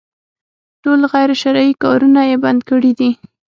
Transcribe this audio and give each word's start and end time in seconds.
ټول 0.83 0.99
غير 1.13 1.29
شرعي 1.41 1.71
کارونه 1.83 2.21
يې 2.29 2.35
بند 2.43 2.61
کړي 2.69 2.91
دي. 2.99 3.09